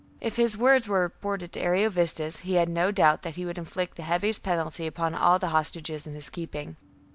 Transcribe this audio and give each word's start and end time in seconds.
If 0.19 0.37
his 0.37 0.57
words 0.57 0.87
were 0.87 0.99
reported 1.01 1.51
to 1.51 1.61
Ariovistus, 1.61 2.37
he 2.37 2.53
had 2.55 2.67
no 2.69 2.89
doubt 2.89 3.21
that 3.21 3.35
he 3.35 3.45
would 3.45 3.59
inflict 3.59 3.97
the 3.97 4.01
heaviest 4.01 4.41
penalty 4.41 4.87
upon 4.87 5.13
all 5.13 5.37
the 5.37 5.49
hostages 5.49 6.07
in 6.07 6.15
his 6.15 6.31
keeping. 6.31 6.75